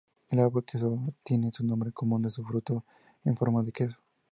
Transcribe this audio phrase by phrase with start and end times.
[0.29, 2.83] El árbol queso obtiene su nombre común de su fruto
[3.23, 3.99] en forma de queso.